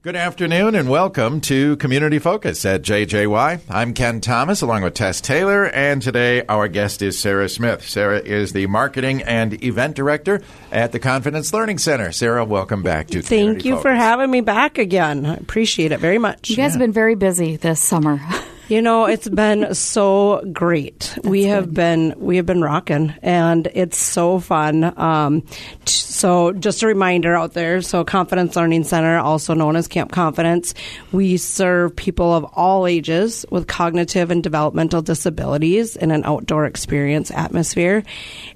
[0.00, 3.62] Good afternoon and welcome to Community Focus at JJY.
[3.68, 7.84] I'm Ken Thomas along with Tess Taylor, and today our guest is Sarah Smith.
[7.84, 10.40] Sarah is the Marketing and Event Director
[10.70, 12.12] at the Confidence Learning Center.
[12.12, 13.82] Sarah, welcome back to Thank Community you Focus.
[13.82, 15.26] for having me back again.
[15.26, 16.48] I appreciate it very much.
[16.48, 18.20] You guys have been very busy this summer.
[18.68, 21.18] You know, it's been so great.
[21.24, 24.84] we have been we have been rocking, and it's so fun.
[25.00, 25.54] Um, t-
[25.86, 27.80] so, just a reminder out there.
[27.80, 30.74] So, Confidence Learning Center, also known as Camp Confidence,
[31.12, 37.30] we serve people of all ages with cognitive and developmental disabilities in an outdoor experience
[37.30, 38.02] atmosphere,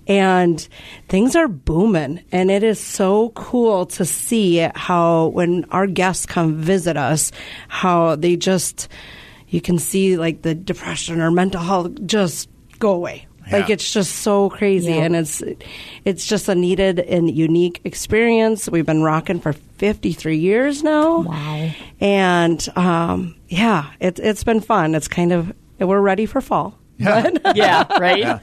[0.07, 0.69] and
[1.09, 2.23] things are booming.
[2.33, 7.33] And it is so cool to see how when our guests come visit us,
[7.69, 8.89] how they just
[9.53, 12.49] you can see like the depression or mental health just
[12.81, 13.27] go away.
[13.51, 15.03] Like it's just so crazy, Yeah.
[15.03, 15.43] and it's
[16.05, 18.69] it's just a needed and unique experience.
[18.69, 21.23] We've been rocking for fifty three years now.
[21.23, 21.71] Wow.
[22.01, 24.95] And um, yeah, it's it's been fun.
[24.95, 26.79] It's kind of we're ready for fall.
[27.55, 27.55] Yeah.
[27.55, 28.41] yeah, right?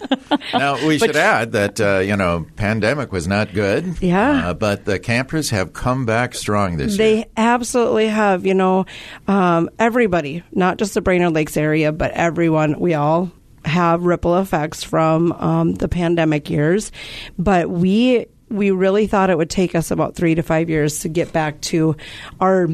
[0.54, 4.02] Now, we should add that, uh, you know, pandemic was not good.
[4.02, 4.50] Yeah.
[4.50, 7.24] Uh, but the campers have come back strong this They year.
[7.24, 8.46] They absolutely have.
[8.46, 8.86] You know,
[9.28, 13.32] um, everybody, not just the Brainerd Lakes area, but everyone, we all
[13.66, 16.92] have ripple effects from um, the pandemic years.
[17.38, 21.10] But we we really thought it would take us about three to five years to
[21.10, 21.96] get back to
[22.40, 22.68] our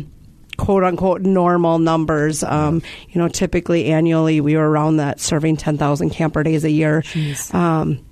[0.58, 2.44] quote unquote normal numbers.
[2.44, 7.03] Um, you know, typically annually we were around that serving 10,000 camper days a year.
[7.53, 8.06] Um,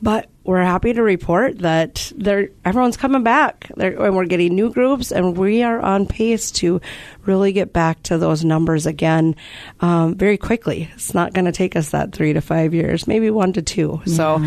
[0.00, 3.70] but we're happy to report that they're, everyone's coming back.
[3.76, 6.80] They're, and we're getting new groups and we are on pace to
[7.24, 9.34] really get back to those numbers again
[9.80, 10.90] um, very quickly.
[10.94, 14.00] It's not going to take us that three to five years maybe one to two.
[14.06, 14.38] So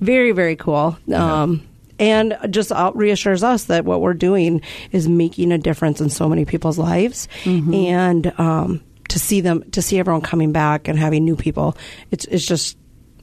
[0.00, 0.96] very very cool.
[1.12, 1.66] Um,
[1.98, 4.60] and just out reassures us that what we're doing
[4.92, 7.28] is making a difference in so many people's lives
[7.74, 11.76] and um, to see them to see everyone coming back and having new people
[12.10, 12.76] it's, it's just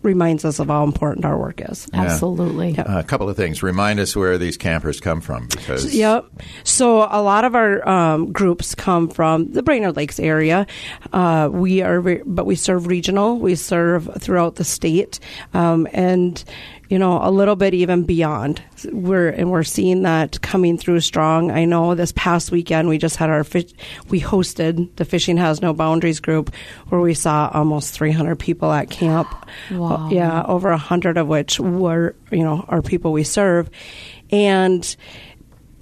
[0.06, 1.88] reminds us of how important our work is.
[1.92, 2.78] Absolutely.
[2.78, 3.62] Uh, a couple of things.
[3.64, 6.28] Remind us where these campers come from because Yep.
[6.64, 10.68] So a lot of our um, groups come from the Brainerd Lakes area.
[11.12, 13.38] Uh, we are, re- but we serve regional.
[13.38, 15.20] We serve throughout the state,
[15.54, 16.42] um, and
[16.90, 18.62] you know a little bit even beyond.
[18.92, 21.52] We're and we're seeing that coming through strong.
[21.52, 23.72] I know this past weekend we just had our fish,
[24.10, 26.54] we hosted the Fishing Has No Boundaries group
[26.90, 29.28] where we saw almost 300 people at camp.
[29.72, 30.08] Wow.
[30.08, 33.70] Uh, yeah, over a hundred of which were you know are people we serve,
[34.32, 34.96] and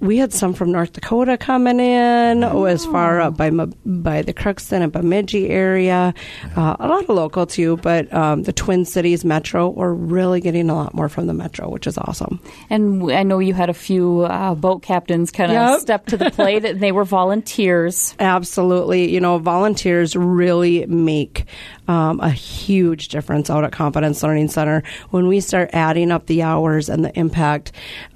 [0.04, 2.64] we had some from North Dakota coming in, oh.
[2.64, 6.12] as far up by by the Crookston and Bemidji area,
[6.56, 10.68] uh, a lot of local too, but um, the Twin Cities Metro, we're really getting
[10.68, 12.40] a lot more from the Metro, which is awesome.
[12.68, 15.80] And I know you had a few uh, boat captains kind of Yep.
[15.80, 18.14] step to the plate, and they were volunteers.
[18.20, 19.10] Absolutely.
[19.12, 21.46] You know, volunteers really make
[21.88, 24.82] um, a huge difference out at Confidence Learning Center.
[25.10, 27.72] When we start adding up the hours and the impact,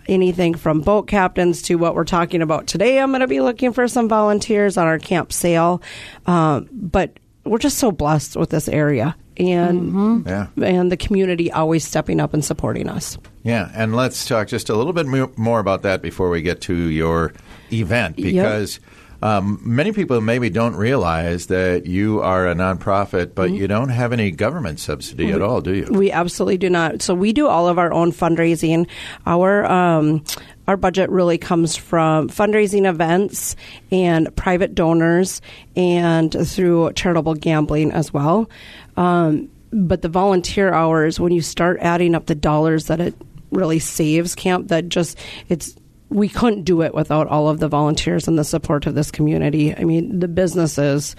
[0.08, 3.72] anything from boat captains to what we're talking about today, I'm going to be looking
[3.72, 5.82] for some volunteers on our camp sale.
[6.26, 9.16] Um, but we're just so blessed with this area.
[9.36, 10.48] And Yeah.
[10.60, 13.16] and the community always stepping up and supporting us.
[13.44, 15.06] Yeah, and let's talk just a little bit
[15.38, 17.32] more about that before we get to your
[17.72, 18.80] event because
[19.20, 24.12] um, many people maybe don't realize that you are a nonprofit, but you don't have
[24.12, 25.88] any government subsidy at all, do you?
[25.90, 27.02] We absolutely do not.
[27.02, 28.88] So we do all of our own fundraising.
[29.26, 30.24] Our um,
[30.68, 33.56] our budget really comes from fundraising events
[33.90, 35.40] and private donors,
[35.74, 38.48] and through charitable gambling as well.
[38.96, 43.14] Um, but the volunteer hours, when you start adding up the dollars that it
[43.50, 45.18] really saves camp, that just
[45.48, 45.74] it's
[46.10, 49.74] we couldn't do it without all of the volunteers and the support of this community.
[49.76, 51.14] I mean, the businesses.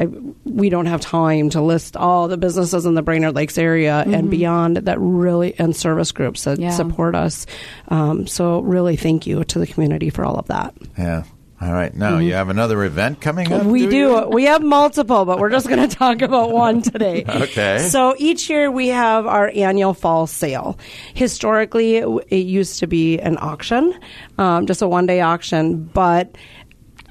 [0.00, 0.06] I,
[0.44, 4.30] we don't have time to list all the businesses in the Brainerd Lakes area and
[4.30, 6.70] beyond that really and service groups that Yeah.
[6.70, 7.44] support us.
[7.88, 10.74] Um, so really, thank you to the community for all of that.
[10.96, 11.24] Yeah.
[11.62, 11.94] All right.
[11.94, 13.64] Now you have another event coming up.
[13.64, 13.96] We do.
[13.96, 14.28] you?
[14.28, 17.24] We have multiple, but we're just going to talk about one today.
[17.42, 17.78] Okay.
[17.78, 20.78] So each year we have our annual fall sale.
[21.14, 23.98] Historically, it, it used to be an auction,
[24.38, 26.36] um, just a one day auction, but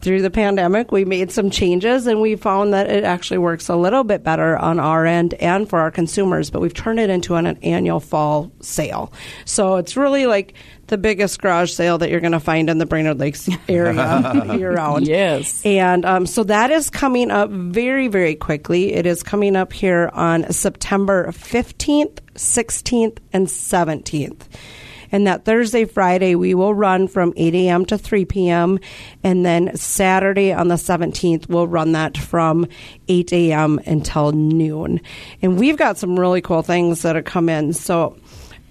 [0.01, 3.75] through the pandemic, we made some changes and we found that it actually works a
[3.75, 7.36] little bit better on our end and for our consumers, but we've turned it into
[7.36, 9.13] an, an annual fall sale.
[9.45, 10.56] So it's really like
[10.88, 14.74] the biggest garage sale that you're going to find in the Brainerd Lakes area year
[14.74, 15.07] round.
[15.07, 15.62] Yes.
[15.65, 18.94] And um, so that is coming up very, very quickly.
[18.94, 24.42] It is coming up here on September 15th, 16th, and 17th.
[25.12, 27.86] And that Thursday, Friday, we will run from 8 a.m.
[27.86, 28.80] to 3 p.m.
[29.24, 32.68] And then Saturday on the 17th, we'll run that from
[33.08, 33.80] 8 a.m.
[33.86, 35.02] until noon.
[35.42, 37.74] And we've got some really cool things that have come in.
[37.74, 38.18] So,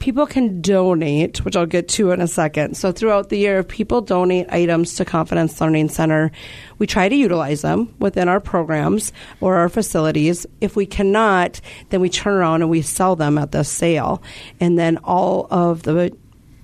[0.01, 2.77] people can donate, which I'll get to in a second.
[2.77, 6.33] So throughout the year, if people donate items to Confidence Learning Center,
[6.79, 10.47] we try to utilize them within our programs or our facilities.
[10.61, 11.61] If we cannot,
[11.91, 14.23] then we turn around and we sell them at the sale.
[14.59, 16.17] And then all of the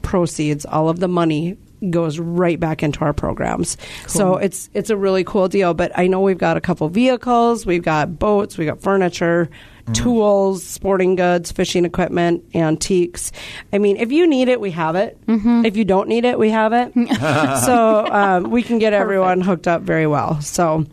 [0.07, 1.59] proceeds, all of the money
[1.91, 3.77] goes right back into our programs.
[4.03, 4.09] Cool.
[4.09, 5.75] So it's it's a really cool deal.
[5.75, 9.51] But I know we've got a couple vehicles, we've got boats, we've got furniture,
[9.85, 9.95] mm.
[9.95, 13.33] tools, sporting goods, fishing equipment, antiques.
[13.73, 15.19] I mean, if you need it, we have it.
[15.27, 15.67] Mm-hmm.
[15.67, 16.95] If you don't need it, we have it.
[17.65, 20.41] so um, we can get everyone hooked up very well.
[20.41, 20.87] So.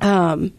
[0.00, 0.52] Um,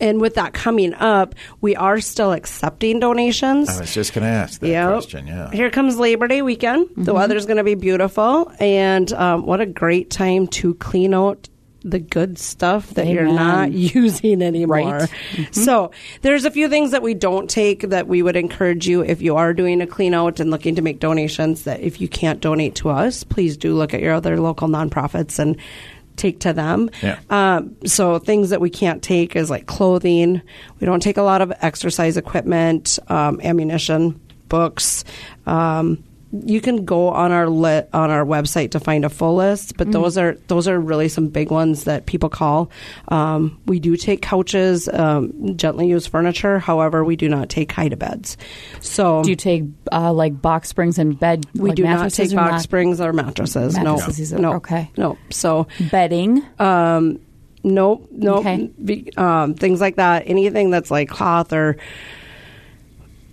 [0.00, 3.68] and with that coming up, we are still accepting donations.
[3.68, 4.90] I was just going to ask that yep.
[4.90, 5.26] question.
[5.26, 5.50] Yeah.
[5.50, 6.88] Here comes Labor Day weekend.
[6.88, 7.04] Mm-hmm.
[7.04, 11.48] The weather's going to be beautiful, and um, what a great time to clean out
[11.82, 13.14] the good stuff that Amen.
[13.14, 14.76] you're not using anymore.
[14.76, 15.10] Right.
[15.32, 15.52] Mm-hmm.
[15.52, 15.92] So
[16.22, 19.36] there's a few things that we don't take that we would encourage you if you
[19.36, 22.74] are doing a clean out and looking to make donations that if you can't donate
[22.76, 25.56] to us, please do look at your other local nonprofits and
[26.18, 26.90] take to them.
[27.02, 27.18] Yeah.
[27.30, 30.42] Um, so things that we can't take is like clothing.
[30.80, 35.04] We don't take a lot of exercise equipment, um, ammunition, books.
[35.46, 39.76] Um, you can go on our lit, on our website to find a full list,
[39.76, 42.70] but mm those are those are really some big ones that people call.
[43.08, 46.58] Um, we do take couches, um, gently used furniture.
[46.58, 48.36] However, we do not take hide beds.
[48.80, 51.46] So, do you take uh, like box springs and bed?
[51.54, 52.62] We like do not take box not?
[52.62, 53.76] springs or mattresses.
[53.76, 55.18] mattresses no, no, okay, no.
[55.30, 56.44] So bedding.
[56.58, 57.20] Um,
[57.64, 58.40] nope, nope.
[58.40, 59.10] Okay.
[59.16, 60.24] Um, things like that.
[60.26, 61.78] Anything that's like cloth or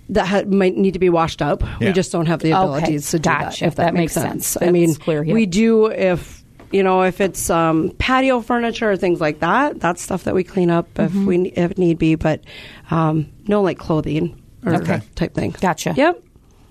[0.10, 1.62] that ha- might need to be washed up.
[1.62, 1.88] Yeah.
[1.88, 3.18] We just don't have the abilities okay.
[3.18, 3.60] to do gotcha.
[3.60, 3.68] that.
[3.68, 4.48] If that, that makes sense.
[4.48, 4.68] sense.
[4.68, 5.34] I mean, clear, yeah.
[5.34, 9.80] we do if you know if it's um, patio furniture or things like that.
[9.80, 11.22] That's stuff that we clean up mm-hmm.
[11.22, 12.16] if we if need be.
[12.16, 12.44] But
[12.92, 15.02] um, no, like clothing or okay.
[15.16, 15.56] type thing.
[15.60, 15.94] Gotcha.
[15.96, 16.22] Yep.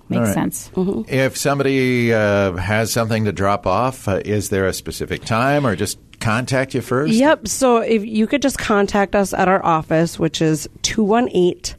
[0.07, 0.33] Makes right.
[0.35, 0.69] sense.
[0.75, 1.11] Mm-hmm.
[1.11, 5.75] If somebody uh, has something to drop off, uh, is there a specific time or
[5.75, 7.13] just contact you first?
[7.13, 7.47] Yep.
[7.47, 11.75] So if you could just contact us at our office, which is 218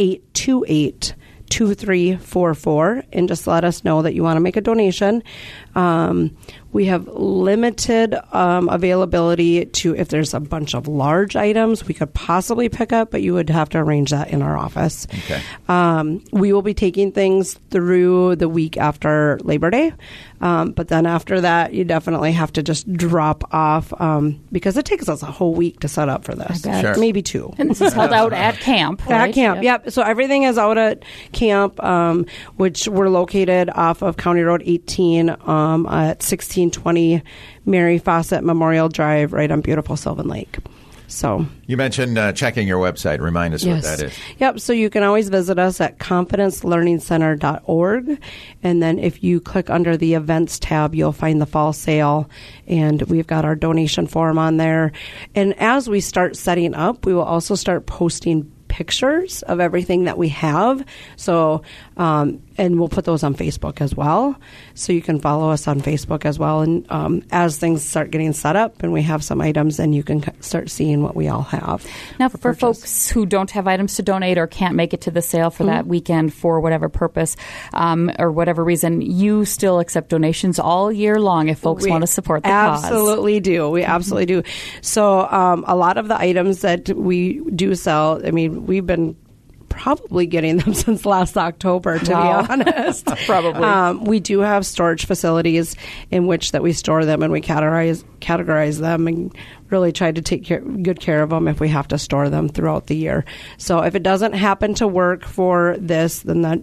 [0.00, 1.14] 828
[1.50, 5.22] 2344 and just let us know that you want to make a donation.
[5.74, 6.36] Um,
[6.72, 12.12] we have limited um, availability to if there's a bunch of large items we could
[12.14, 15.06] possibly pick up, but you would have to arrange that in our office.
[15.10, 15.42] Okay.
[15.68, 19.92] Um, we will be taking things through the week after Labor Day,
[20.40, 24.84] um, but then after that, you definitely have to just drop off um, because it
[24.84, 26.62] takes us a whole week to set up for this.
[26.62, 26.96] Sure.
[26.98, 27.52] Maybe two.
[27.58, 29.04] And this is held out at camp.
[29.06, 29.28] Right?
[29.28, 29.84] At camp, yep.
[29.84, 29.92] yep.
[29.92, 32.26] So everything is out at camp, um,
[32.56, 36.59] which we're located off of County Road 18 um, at 16.
[36.60, 37.22] 1920
[37.64, 40.58] Mary Fawcett Memorial Drive right on beautiful Sylvan Lake.
[41.08, 43.18] So you mentioned uh, checking your website.
[43.18, 43.82] Remind us yes.
[43.82, 44.16] what that is.
[44.38, 44.60] Yep.
[44.60, 48.22] So you can always visit us at confidencelearningcenter.org,
[48.62, 52.30] and then if you click under the events tab, you'll find the fall sale,
[52.68, 54.92] and we've got our donation form on there.
[55.34, 60.16] And as we start setting up, we will also start posting pictures of everything that
[60.16, 60.86] we have.
[61.16, 61.62] So
[61.96, 64.36] um, and we'll put those on Facebook as well.
[64.74, 66.60] So you can follow us on Facebook as well.
[66.60, 70.02] And um, as things start getting set up and we have some items, then you
[70.02, 71.86] can start seeing what we all have.
[72.18, 75.10] Now, for, for folks who don't have items to donate or can't make it to
[75.10, 75.72] the sale for mm-hmm.
[75.72, 77.34] that weekend for whatever purpose
[77.72, 82.02] um, or whatever reason, you still accept donations all year long if folks we want
[82.02, 83.44] to support the absolutely cause.
[83.44, 83.70] do.
[83.70, 83.90] We mm-hmm.
[83.90, 84.42] absolutely do.
[84.82, 89.16] So um, a lot of the items that we do sell, I mean, we've been
[89.70, 92.42] probably getting them since last October, to wow.
[92.42, 93.06] be honest.
[93.26, 93.62] probably.
[93.62, 95.74] Um, we do have storage facilities
[96.10, 99.34] in which that we store them and we categorize categorize them and
[99.70, 102.48] really try to take care, good care of them if we have to store them
[102.48, 103.24] throughout the year.
[103.56, 106.60] So if it doesn't happen to work for this, then that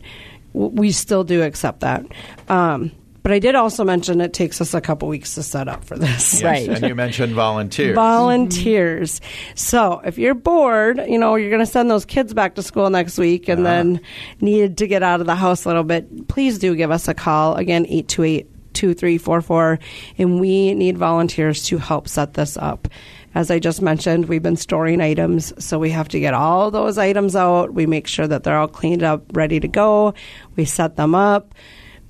[0.54, 2.06] we still do accept that.
[2.50, 2.92] Um,
[3.28, 5.98] but I did also mention it takes us a couple weeks to set up for
[5.98, 6.36] this.
[6.36, 6.70] Yes, right.
[6.70, 7.94] And you mentioned volunteers.
[7.94, 9.20] Volunteers.
[9.54, 12.90] So if you're bored, you know, you're going to send those kids back to school
[12.90, 13.76] next week and uh-huh.
[13.76, 14.02] then
[14.40, 17.14] need to get out of the house a little bit, please do give us a
[17.14, 17.56] call.
[17.56, 19.80] Again, 828 2344.
[20.20, 22.88] And we need volunteers to help set this up.
[23.36, 26.98] As I just mentioned, we've been storing items, so we have to get all those
[26.98, 27.74] items out.
[27.74, 30.14] We make sure that they're all cleaned up, ready to go.
[30.56, 31.54] We set them up.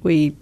[0.03, 0.38] We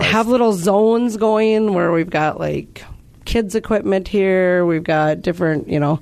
[0.00, 2.84] have little zones going where we've got like
[3.24, 4.64] kids equipment here.
[4.66, 6.00] We've got different, you know,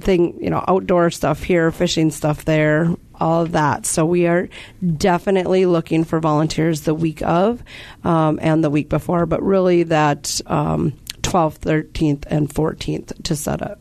[0.00, 2.94] thing, you know, outdoor stuff here, fishing stuff there.
[3.20, 3.86] all of that.
[3.86, 4.48] So we are
[4.96, 7.62] definitely looking for volunteers the week of
[8.02, 10.92] um, and the week before, but really that um,
[11.22, 13.78] 12th, 13th, and 14th to set up.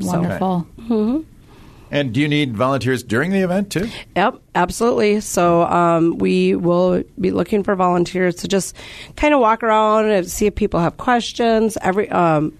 [0.00, 0.66] So- Wonderful.
[1.90, 3.88] And do you need volunteers during the event too?
[4.16, 5.20] Yep, absolutely.
[5.20, 8.76] So um, we will be looking for volunteers to just
[9.16, 11.78] kind of walk around and see if people have questions.
[11.80, 12.52] Every um,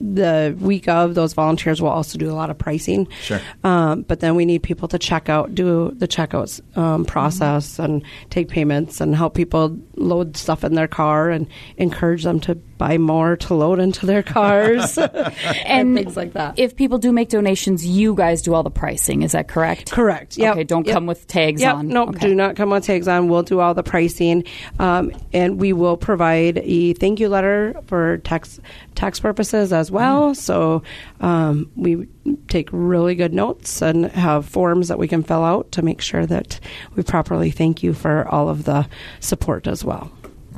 [0.00, 3.08] the week of those volunteers will also do a lot of pricing.
[3.22, 3.40] Sure.
[3.62, 8.02] Um, but then we need people to check out, do the checkouts um, process, and
[8.30, 11.46] take payments, and help people load stuff in their car, and
[11.78, 14.98] encourage them to buy more to load into their cars,
[15.64, 16.58] and, things like that.
[16.58, 19.22] If people do make donations, you guys do all the pricing.
[19.22, 19.90] Is that correct?
[19.90, 20.36] Correct.
[20.36, 20.52] Yep.
[20.52, 20.94] Okay, don't Yep.
[20.94, 21.74] come with tags Yep.
[21.76, 21.88] on.
[21.88, 22.08] Nope.
[22.10, 22.28] Okay.
[22.28, 23.28] Do not come with tags on.
[23.28, 24.44] We'll do all the pricing,
[24.78, 28.60] um, and we will provide a thank you letter for tax
[28.94, 30.32] tax purposes as well.
[30.32, 30.36] Mm.
[30.36, 30.82] So
[31.22, 32.06] um, we
[32.48, 36.26] take really good notes and have forms that we can fill out to make sure
[36.26, 36.60] that
[36.96, 38.86] we properly thank you for all of the
[39.20, 40.12] support as well.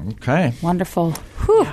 [0.08, 0.52] Okay.
[0.60, 1.12] Wonderful.
[1.46, 1.66] Whew.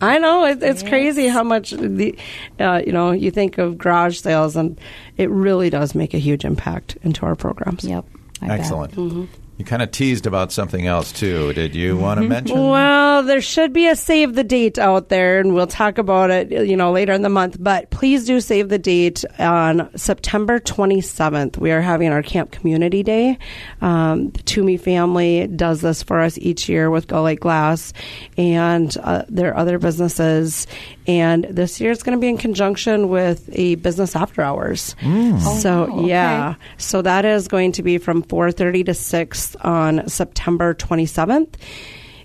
[0.00, 2.16] I know it, it's crazy how much the
[2.60, 4.80] uh, you know you think of garage sales and
[5.16, 7.84] it really does make a huge impact into our programs.
[7.84, 8.04] Yep.
[8.42, 8.60] I bet.
[8.60, 8.94] Excellent.
[8.94, 9.24] Mm-hmm.
[9.58, 11.52] You kind of teased about something else too.
[11.52, 12.56] Did you want to mention?
[12.68, 16.52] Well, there should be a save the date out there, and we'll talk about it,
[16.52, 17.56] you know, later in the month.
[17.58, 21.58] But please do save the date on September 27th.
[21.58, 23.36] We are having our Camp Community Day.
[23.80, 27.92] Um, the Toomey family does this for us each year with Gull Lake Glass
[28.36, 30.68] and uh, their other businesses.
[31.08, 34.94] And this year it's going to be in conjunction with a business after hours.
[35.00, 36.08] So Oh, okay.
[36.08, 41.54] yeah, so that is going to be from 4:30 to 6 on September 27th.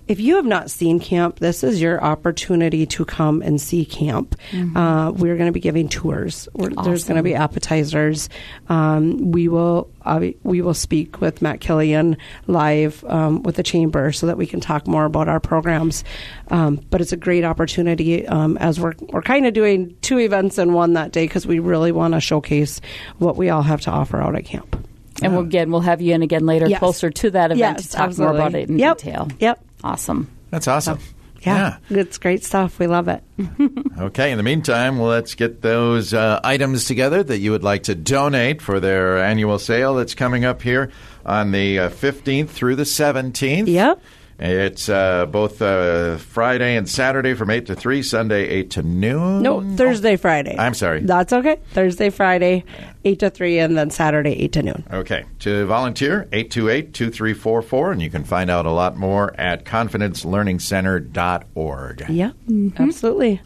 [0.06, 4.36] If you have not seen camp, this is your opportunity to come and see camp.
[4.76, 6.46] Uh, we're going to be giving tours.
[6.52, 8.28] We're, There's going to be appetizers.
[8.68, 14.12] Um, we will obvi- we will speak with Matt Killian live um, with the chamber
[14.12, 16.04] so that we can talk more about our programs.
[16.50, 20.58] Um, but it's a great opportunity um, as we're we're kind of doing two events
[20.58, 22.82] in one that day because we really want to showcase
[23.16, 24.83] what we all have to offer out at camp.
[25.24, 26.78] And we'll, again, we'll have you in again later, Yes.
[26.78, 28.38] closer to that event Yes, to talk absolutely.
[28.38, 28.98] more about it in Yep.
[28.98, 29.28] detail.
[29.40, 29.64] Yep.
[29.82, 30.28] Awesome.
[30.50, 30.98] That's awesome.
[31.42, 32.78] Yeah, it's great stuff.
[32.78, 33.22] We love it.
[33.96, 34.32] Okay.
[34.32, 38.60] In the meantime, let's get those uh, items together that you would like to donate
[38.60, 40.90] for their annual sale that's coming up here
[41.24, 43.68] on the uh, 15th through the 17th.
[43.68, 44.00] Yep.
[44.38, 49.42] It's uh, both uh, Friday and Saturday from 8 to 3, Sunday 8 to noon.
[49.42, 50.56] No, Thursday, Friday.
[50.58, 51.00] I'm sorry.
[51.02, 51.60] That's okay.
[51.70, 52.64] Thursday, Friday,
[53.04, 54.84] 8 to 3, and then Saturday, 8 to noon.
[54.92, 55.24] Okay.
[55.40, 62.04] To volunteer, 828-2344, and you can find out a lot more at confidencelearningcenter.org.
[62.08, 62.30] Yeah,
[62.78, 63.40] absolutely.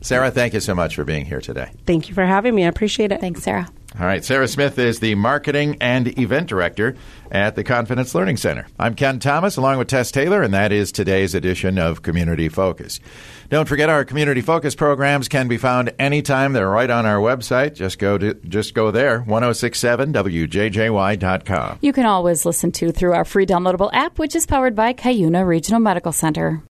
[0.00, 1.72] Sarah, thank you so much for being here today.
[1.86, 2.64] Thank you for having me.
[2.64, 3.20] I appreciate it.
[3.20, 3.68] Thanks, Sarah.
[3.98, 6.94] All right, Sarah Smith is the Marketing and Event Director
[7.32, 8.66] at the Confidence Learning Center.
[8.78, 13.00] I'm Ken Thomas, along with Tess Taylor, and that is today's edition of Community Focus.
[13.48, 16.52] Don't forget our Community Focus programs can be found anytime.
[16.52, 17.74] They're right on our website.
[17.74, 21.78] Just go to just go there, 1067wjjy.com.
[21.80, 25.46] You can always listen to through our free downloadable app, which is powered by Cuyuna
[25.46, 26.62] Regional Medical Center.